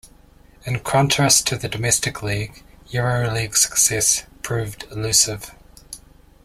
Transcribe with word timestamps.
In 0.65 0.79
contrast 0.79 1.45
to 1.45 1.57
the 1.57 1.69
domestic 1.69 2.23
league, 2.23 2.63
EuroLeague 2.87 3.55
success 3.55 4.23
proved 4.41 4.85
elusive. 4.89 5.51